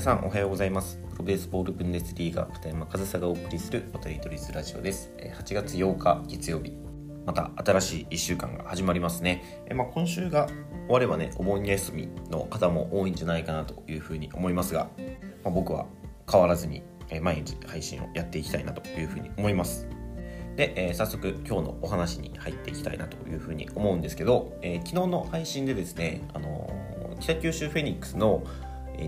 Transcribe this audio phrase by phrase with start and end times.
[0.00, 0.98] 皆さんおはようございます。
[1.10, 5.12] プロベースボールブンデスリーガ片山和沙がお送りする渡り鳥ズラジオです。
[5.18, 6.72] 8月8日月曜日。
[7.26, 10.56] また新しい1週間が始まりますね、えまあ、今週が終
[10.88, 14.88] わればねお盆休みの方も多いんじゃないかなというふうに思いますが、
[15.44, 15.84] まあ、僕は
[16.32, 16.82] 変わらずに
[17.20, 19.86] 毎日配信をやっていきたいなというふうに思います。
[20.56, 28.42] で、えー、早速今日のお話に入っていきたいなというふうに思うんですけど、えー、昨日の配信でですね、あのー、北九州フェニックスの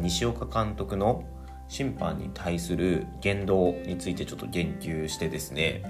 [0.00, 1.24] 西岡監督の
[1.68, 5.82] 審判に対する言動についてちょっと言及してですね、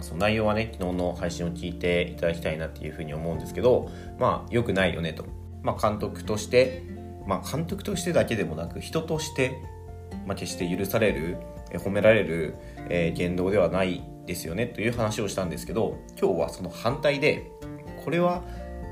[0.00, 5.24] その内容はね昨日の配信を聞いていただきたいなっていうふうに思うんですけどまあ良くないよねと、
[5.62, 6.82] まあ、監督として
[7.26, 9.58] まあ監督としてだけでもなく人として、
[10.26, 11.38] まあ、決して許される
[11.74, 12.54] 褒められる、
[12.88, 17.50] え、言動ではないですよねという話をしたんですけど今日はその反対で
[18.04, 18.44] これは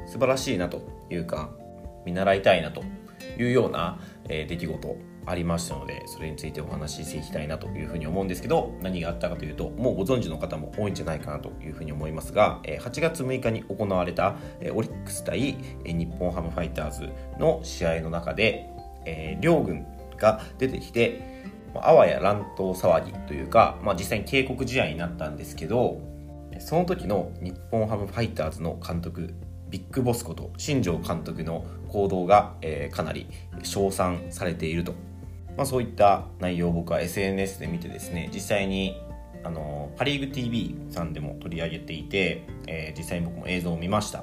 [0.06, 1.50] 素晴らしいなというか
[2.04, 2.82] 見習いたいなと
[3.38, 4.96] いうような、え出来事
[5.26, 14.36] ありましたのでそれについてお話ししていきたいなというふうに思うんですけど何があったかというともうご存知の方も多いんじゃないかなというふうに思いますが8月6日に行われた
[14.74, 18.68] オリックス対日本ハムファイターズの試合の中で
[19.06, 21.34] え両軍が出てきて
[21.74, 26.00] あわや乱闘騒ぎというか、まあ、実際に警告試合になったんですけど
[26.60, 29.34] その時の日本ハムファイターズの監督
[29.74, 33.26] ビッグボスこと新庄監督の行動が、えー、かなり
[33.64, 34.94] 称賛されていると、
[35.56, 39.02] まあ、そういった内容を僕は SNS で見てですね実際に
[39.42, 44.22] あのパ・リーグ TV さんでも取り上げていて、えー、実際に僕も映像を見ました。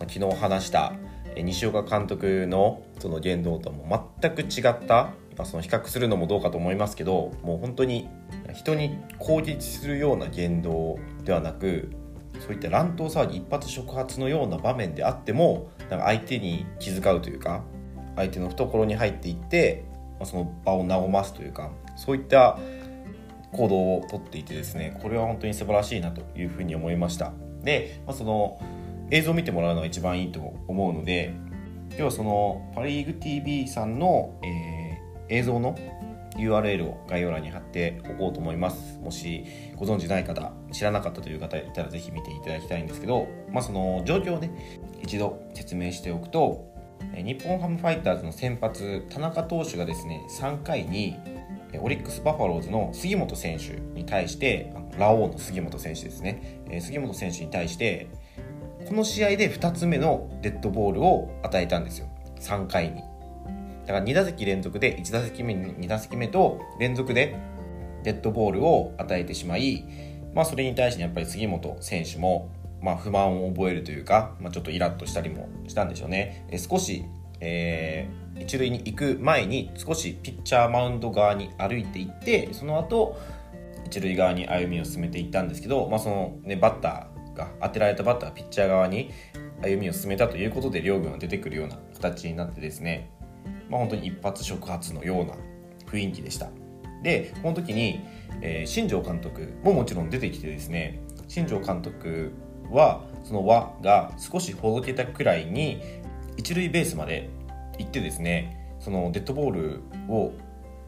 [0.00, 0.94] 昨日話した
[1.36, 5.10] 西岡監督のその言動とも全く違った
[5.44, 8.08] その比較するのもどうかと思いますけどもう本当に
[8.54, 11.90] 人に攻撃するような言動ではなく
[12.40, 17.62] そういった乱闘騒ぎ一発触発のような場面であってもなんか相手に気遣うというか
[18.16, 19.84] 相手の懐に入っていって、
[20.18, 22.58] まあ、その場を和ますというかそういった
[23.52, 27.32] 行動をとっていてですねこれは本当に素晴らしいなというふうに思いました。
[27.62, 28.58] で、まあ、その
[29.10, 31.34] 映像を見てもらうのが一番いいと思うので
[31.90, 35.76] 今日はそのパ・リーグ TV さんの、えー、映像の
[36.36, 38.98] URL を概要欄に貼っておこうと思います。
[39.00, 39.44] もし
[39.76, 44.50] ご存知ない方知らなかったという方いたらぜひ見ていただきたいんですけど、まあ、その状況をね
[45.02, 46.70] 一度説明しておくと
[47.14, 51.16] 日本ハムファイターズの先発田中投手がですね3回に
[51.80, 56.60] オリックス・バファローズの杉本選手に対してラオウの杉本選手ですね。
[56.80, 58.08] 杉本選手に対して
[58.88, 62.08] この試合で2つ目のデッドボールを与えたんですよ。
[62.40, 63.02] 3回に。
[63.86, 67.36] だから2打席連続で1打席目2打席目と連続で
[68.02, 69.84] デッドボールを与えてしまい、
[70.34, 72.50] まあ、それに対してやっぱり杉本選手も
[72.82, 76.46] まあ不満を覚えるというか、まあ、ちょっとイラッとしたりもしたんでしょうね。
[76.50, 77.04] え少し、
[77.40, 83.18] えー、一塁に行く前に少しピッチャーマウンド側に歩いていってその後
[83.86, 89.10] 一塁側に歩みを進めていったんですけど、まあそのね、バッターが当てられたバッターピッチャー側に
[89.62, 93.10] 歩みを進めたということで両軍が出てくるような形になってですね
[93.70, 95.34] まあ、本当に一発触発のような
[95.90, 96.50] 雰囲気でした
[97.02, 98.00] でこの時に、
[98.42, 102.32] えー、新庄監督ももちろん出てきてですね新庄監督
[102.70, 105.82] はその輪が少しほどけたくらいに
[106.36, 107.28] 一塁ベースまで
[107.78, 110.32] 行ってですねそのデッドボールを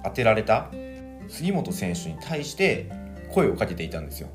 [0.04, 0.70] 当てられた
[1.28, 2.90] 杉本選手に対して
[3.32, 4.28] 声をかけていたんですよ。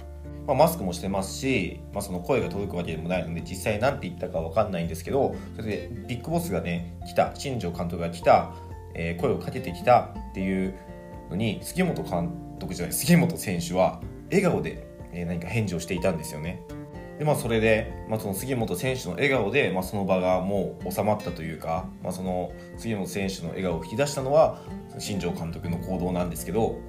[0.47, 8.53] まあ、マスクもしてますし、まあ、その声が届くわけでもないので実際何て言ったか分かんないんですけどそれでビッグボスがね来た新庄監督が来た、
[8.95, 10.73] えー、声をかけてきたっていう
[11.29, 16.61] のに杉本監督じゃない杉本選手は笑顔で、何か返事をしていたんですよね。
[17.17, 24.61] でまあ、それで、まあ、その杉本選手の笑顔で、まあ、その場がもう収まったというか、まあ、その杉本選手の笑顔を引き出したのは
[24.99, 26.79] 新庄監督の行動なんですけど、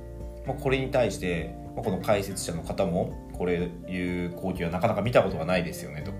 [0.47, 6.13] まあ、これに対して、まあ、この解説者の方もこれいう光景はなかなか見たことがないですよねと。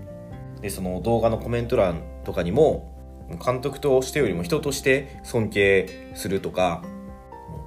[0.61, 2.95] でその動画のコメント欄とかにも
[3.45, 6.81] 監督としてよりも人として尊敬するとか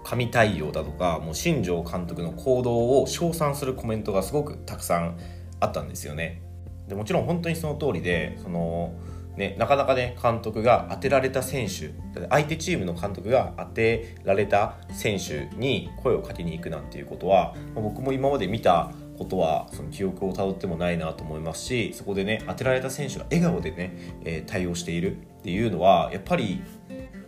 [0.05, 5.19] 神対応だとかもう新庄監督の行動を称賛するコメントがすごくたくさん
[5.61, 6.43] あったんですよね。
[6.89, 8.95] でもちろん本当にその通りでその
[9.37, 11.95] ね、なかなかね監督が当てられた選手
[12.29, 26.61] 相手チームの監督が当てられた選手に声をかけに行くなんていうことは僕も今まで見たことはその記憶をたどってもないなと思いますしそこでね当てられた選手が笑顔でね、えー、対応しているっていうのはやっぱり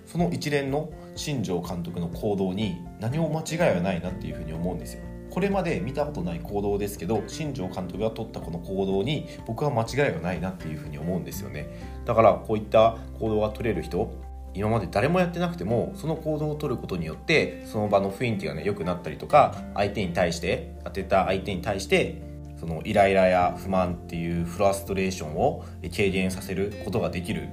[0.06, 5.02] その一連の新庄監督の行動に何も間違いはないなっていうふうに思うんですよ。
[5.30, 11.66] これまで見たことない行動ですけど新庄監督が取ったこの行動に僕は間違いはないなっていうふうに思うんですよね
[12.04, 14.14] だからこういった行動が取れる人
[14.54, 22.22] 今まで誰もやってなくてもその行動をとることによってその場の雰囲気がね良くなったりとか相手に対して当てた相手に対して
[22.60, 25.64] そのイライラや不満っていうフラストレーションを
[25.94, 27.48] 軽減させることができる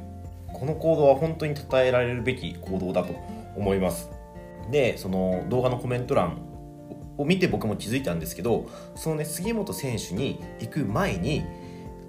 [0.62, 3.16] この行動は本当に称えられるべき行動だと
[3.56, 4.12] 思います。
[4.70, 6.38] でその動画のコメント欄
[7.18, 11.44] を見て僕も気づいたんですけどそのね杉本選手に行く前に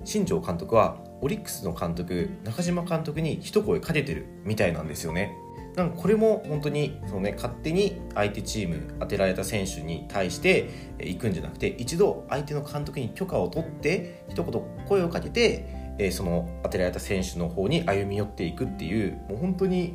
[0.05, 5.35] 新庄監督はオリックスの監督中島監督に一声かけてるみたいなんですよね。
[5.75, 10.69] なんかこれも本当にその、ね、勝手に相手チーム当てられた選手に対して
[10.99, 19.95] 行くんじゃなくて一度相手の監督に許可を取って一言声をかけてえその当てられた選手の方に歩み寄っていくっていうもう本当に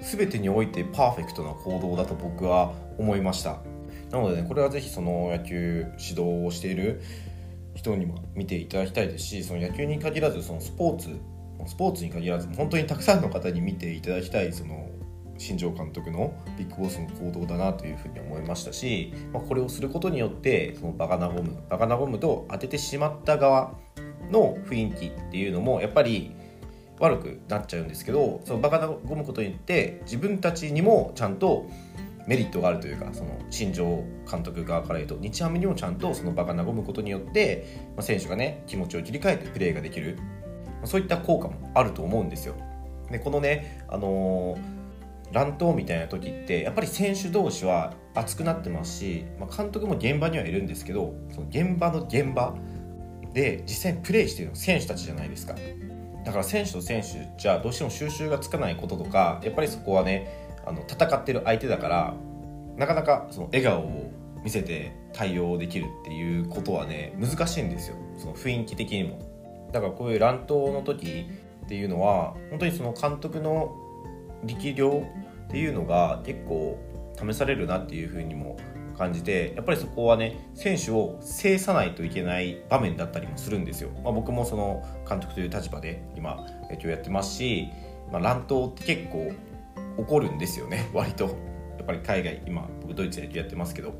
[0.00, 3.60] 全てにおいてパーフェクトな行動だと僕は思いました。
[4.10, 7.02] なのでねこれはぜひその野球指導をしている
[7.74, 11.08] 人にも見ていただきたいですしその野球に限らずそのスポーツ
[11.66, 14.88] スポーツに限らず本当にたくさんの方に見ていただきたいその
[15.38, 23.74] 新庄監督のビッグボスの行動だなというふうに思いましたし、まあ、これをすることによってその場が和む場が和むと当ててしまった側
[24.30, 26.34] の雰囲気っていうのもやっぱり
[26.98, 31.66] 悪くなっちゃうんですけどその場が和むことによって自分たちにもちゃんと
[32.26, 40.18] メリットがあるというかその新庄監督側から言うと日ハムにもちゃんとその場が和むことによって、まあ、選手がね気持ちを切り替えてプレーができる、
[40.78, 42.56] まあ、そういった効果もあると思うんですよ。
[43.10, 52.56] でこのね、あのー、乱闘みたいな時ってやっぱり選手同士は熱くなってますし、まあ、監督も現場にはいるんですけどその現場の現場
[53.36, 55.54] で実際プレーしてるの選手たちじゃないですか。
[56.24, 62.14] だから選手と選手じゃどうしても収集がつかないこととかやっぱりそこはねあの戦ってる相手だから
[62.78, 64.10] なかなかその笑顔を
[64.42, 67.96] 見せて対応できるっていうことはね難しいんですよ。
[68.16, 69.18] その雰囲気的にも。
[69.70, 71.26] だからこういう乱闘の時
[71.66, 73.76] っていうのは本当にその監督の
[74.44, 75.06] 力量
[75.48, 76.78] っていうのが結構
[77.20, 78.56] 試されるなっていうふうにも
[78.96, 87.68] 感じてやっぱりそこはね選手を制さないといけない場面だったりもするんですよ、まあ、僕もその監督という立場で今野球やってますし、
[88.10, 89.32] まあ、乱闘って結構
[89.98, 90.88] 起こるんですよね。
[90.94, 91.24] 割と。
[91.78, 93.94] やっぱり海外今僕ドイツで野球やってますけど。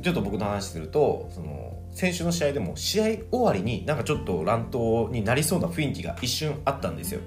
[0.00, 7.20] ちょっと僕の話するとその先週の試合でも試合終わりになんかちょっと乱闘になりそうな雰囲気が一瞬あったんですよ。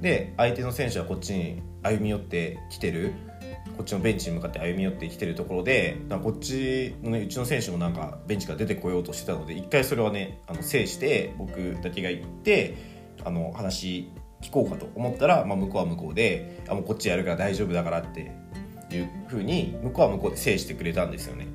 [0.00, 3.12] で相手の選手はこっちに歩み寄ってきてる。
[3.76, 12.76] こっちのベンチに向かって歩み寄ってきてるところでこっちの、ね、うちの選手もなんかベンチから出てこようとしてたので一回それはねあの制して僕だけが行って
[13.24, 14.10] あの話
[14.42, 18.32] 聞こうかと思ったら、まあ、向こうは向こうであもうこっちやるから大丈夫だからって
[18.90, 21.46] いうふうに向こうは向こうで制してくれたんですよね。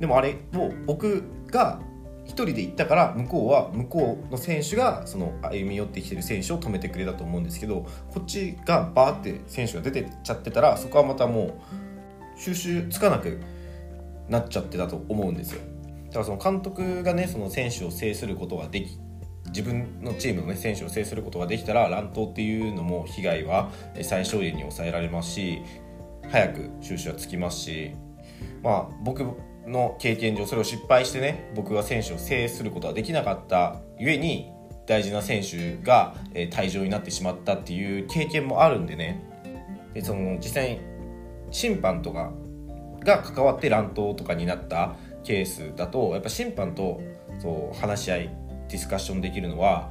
[0.00, 1.80] でもあれを僕が
[2.26, 11.60] 1人で行ったから向こうは向こうの選手がその歩み寄ってきてる選手を止めてくれたと思うんですけどこっちがバーって選手が出てっちゃってたらそこはまたも
[12.36, 13.40] う収集つかなく
[14.28, 15.60] なっちゃってたと思うんですよ。
[16.08, 18.98] だからその監督がねその選手を制することができ
[19.46, 23.70] 自分のチームの、ね、選手を制することができたら乱闘っていうのも被害は
[24.02, 25.62] 最小限に抑えられますし
[26.30, 27.92] 早く収拾はつきますし
[28.62, 29.24] まあ僕
[29.66, 34.52] の経験上それを失敗してね僕が選手を制することはできなかったゆえに
[34.86, 39.22] 大事な選手が退場になってしまったっていう経験もあるんでね。
[39.94, 40.80] でその実際に
[41.50, 42.32] 審判とか
[43.00, 44.94] が関わって乱闘とかになった
[45.24, 47.00] ケースだとやっぱ審判と
[47.38, 48.30] そう話し合い
[48.68, 49.90] ディスカッションできるのは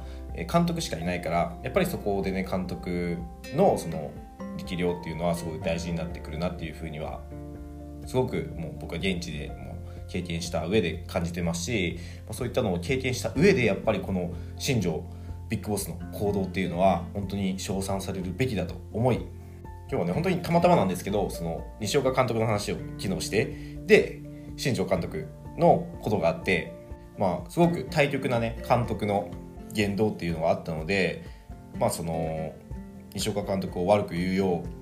[0.50, 3.18] 監督しかいないからやっぱりそこでね監督
[3.54, 4.10] のその
[4.58, 7.20] 力量っていうのはすごい大事になってくるなっていうふうには
[8.06, 9.76] すごくもう僕は現地でも
[10.08, 11.98] 経験した上で感じてますし
[12.30, 15.04] そういったのを経験した上でやっぱりこの新庄
[15.48, 19.16] ビッグボスの行動っていうのは本当に称賛されるべきだと思い
[19.88, 24.20] 今日はね本当にたまたまなんですけどその西岡監督の話を昨日してで
[24.56, 26.72] 新庄監督のことがあって
[27.18, 29.30] まあすごく対局なね監督の
[29.72, 31.24] 言動っていうのがあったので
[31.78, 32.52] まあその
[33.14, 34.75] 西岡監督を悪く言うよう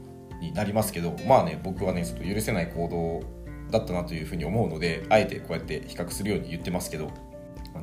[0.49, 7.11] になりますけどまあね僕はねちょっと許せない行動だったなというふうに思うのであえてこうやって比較するように言ってますけど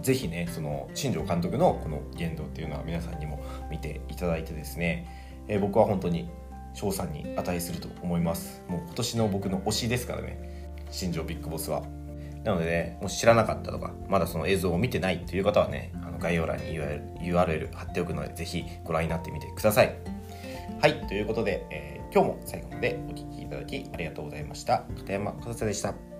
[0.02, 6.30] ぜひねその新庄監督のこの言動っていうのは皆さんにも見ていただいてですね、えー、僕は本当に
[6.74, 8.64] 賞賛に値すると思います。
[8.70, 11.84] もう今年の僕の推しですからね新庄ビッグボスは。
[12.44, 16.80] なのでねもし知らなかったとかまだその映像を見てないという方はねあの概要欄に
[17.22, 19.96] URL 貼っておくのでぜひご覧になってみてください。
[20.82, 24.84] はいということで、えー、今日も最後までお聴きいただきありがとうございました。
[24.98, 26.11] 片山和也でした。